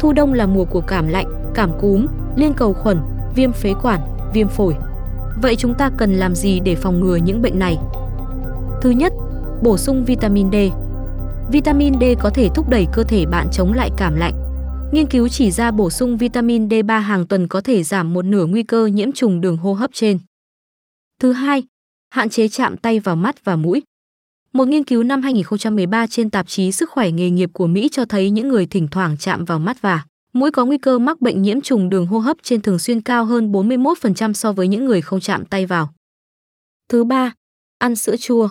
[0.00, 2.06] Thu đông là mùa của cảm lạnh, cảm cúm,
[2.36, 3.00] liên cầu khuẩn,
[3.34, 4.00] viêm phế quản,
[4.34, 4.74] viêm phổi.
[5.42, 7.76] Vậy chúng ta cần làm gì để phòng ngừa những bệnh này?
[8.82, 9.12] Thứ nhất,
[9.62, 10.54] bổ sung vitamin D.
[11.52, 14.34] Vitamin D có thể thúc đẩy cơ thể bạn chống lại cảm lạnh.
[14.92, 18.46] Nghiên cứu chỉ ra bổ sung vitamin D3 hàng tuần có thể giảm một nửa
[18.46, 20.18] nguy cơ nhiễm trùng đường hô hấp trên.
[21.20, 21.62] Thứ hai,
[22.10, 23.82] hạn chế chạm tay vào mắt và mũi.
[24.52, 28.04] Một nghiên cứu năm 2013 trên tạp chí Sức khỏe nghề nghiệp của Mỹ cho
[28.04, 31.42] thấy những người thỉnh thoảng chạm vào mắt và mũi có nguy cơ mắc bệnh
[31.42, 35.00] nhiễm trùng đường hô hấp trên thường xuyên cao hơn 41% so với những người
[35.00, 35.92] không chạm tay vào.
[36.88, 37.32] Thứ ba,
[37.78, 38.48] ăn sữa chua.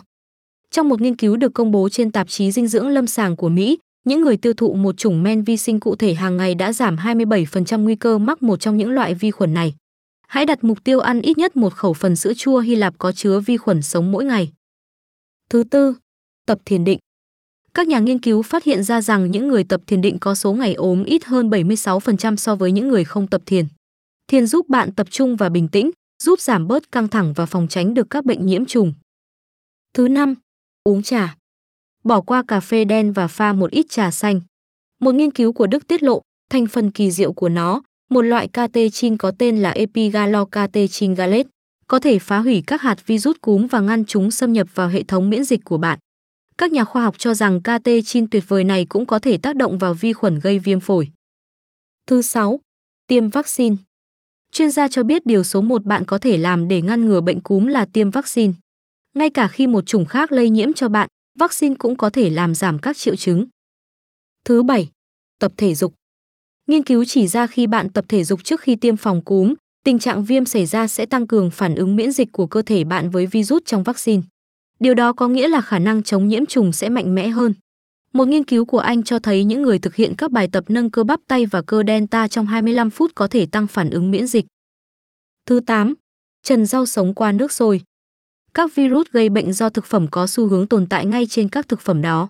[0.72, 3.50] Trong một nghiên cứu được công bố trên tạp chí dinh dưỡng lâm sàng của
[3.50, 6.74] Mỹ, những người tiêu thụ một chủng men vi sinh cụ thể hàng ngày đã
[6.74, 9.76] giảm 27% nguy cơ mắc một trong những loại vi khuẩn này.
[10.28, 13.12] Hãy đặt mục tiêu ăn ít nhất một khẩu phần sữa chua Hy Lạp có
[13.12, 14.52] chứa vi khuẩn sống mỗi ngày.
[15.50, 15.96] Thứ tư,
[16.46, 17.00] tập thiền định.
[17.74, 20.54] Các nhà nghiên cứu phát hiện ra rằng những người tập thiền định có số
[20.54, 23.66] ngày ốm ít hơn 76% so với những người không tập thiền.
[24.28, 25.92] Thiền giúp bạn tập trung và bình tĩnh,
[26.24, 28.94] giúp giảm bớt căng thẳng và phòng tránh được các bệnh nhiễm trùng.
[29.94, 30.36] Thứ năm,
[30.84, 31.36] uống trà.
[32.04, 34.42] Bỏ qua cà phê đen và pha một ít trà xanh.
[35.00, 38.48] Một nghiên cứu của Đức tiết lộ, thành phần kỳ diệu của nó, một loại
[38.48, 41.50] catechin có tên là epigallocatechin gallate,
[41.90, 45.04] có thể phá hủy các hạt virus cúm và ngăn chúng xâm nhập vào hệ
[45.04, 46.00] thống miễn dịch của bạn.
[46.58, 49.78] Các nhà khoa học cho rằng catechin tuyệt vời này cũng có thể tác động
[49.78, 51.10] vào vi khuẩn gây viêm phổi.
[52.08, 52.60] Thứ 6.
[53.08, 53.76] Tiêm vaccine.
[54.52, 57.42] Chuyên gia cho biết điều số 1 bạn có thể làm để ngăn ngừa bệnh
[57.42, 58.54] cúm là tiêm vaccine.
[59.16, 62.56] Ngay cả khi một chủng khác lây nhiễm cho bạn, vaccine cũng có thể làm
[62.56, 63.46] giảm các triệu chứng.
[64.46, 64.90] Thứ 7.
[65.40, 65.94] Tập thể dục.
[66.68, 70.00] Nghiên cứu chỉ ra khi bạn tập thể dục trước khi tiêm phòng cúm, tình
[70.00, 73.10] trạng viêm xảy ra sẽ tăng cường phản ứng miễn dịch của cơ thể bạn
[73.10, 74.22] với virus trong vaccine.
[74.80, 77.54] Điều đó có nghĩa là khả năng chống nhiễm trùng sẽ mạnh mẽ hơn.
[78.14, 80.90] Một nghiên cứu của Anh cho thấy những người thực hiện các bài tập nâng
[80.92, 84.28] cơ bắp tay và cơ delta trong 25 phút có thể tăng phản ứng miễn
[84.28, 84.46] dịch.
[85.46, 85.94] Thứ 8.
[86.44, 87.82] Trần rau sống qua nước sôi.
[88.54, 91.68] Các virus gây bệnh do thực phẩm có xu hướng tồn tại ngay trên các
[91.68, 92.30] thực phẩm đó.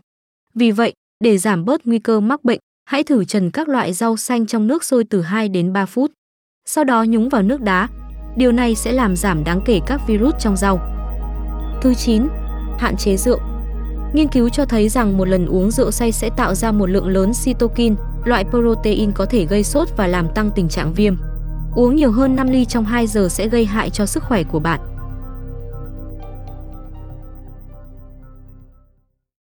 [0.55, 0.93] Vì vậy,
[1.23, 4.67] để giảm bớt nguy cơ mắc bệnh, hãy thử trần các loại rau xanh trong
[4.67, 6.11] nước sôi từ 2 đến 3 phút.
[6.71, 7.87] Sau đó nhúng vào nước đá.
[8.35, 10.79] Điều này sẽ làm giảm đáng kể các virus trong rau.
[11.81, 12.27] Thứ 9.
[12.77, 13.39] Hạn chế rượu.
[14.13, 17.07] Nghiên cứu cho thấy rằng một lần uống rượu say sẽ tạo ra một lượng
[17.07, 21.15] lớn cytokine, loại protein có thể gây sốt và làm tăng tình trạng viêm.
[21.75, 24.59] Uống nhiều hơn 5 ly trong 2 giờ sẽ gây hại cho sức khỏe của
[24.59, 24.79] bạn.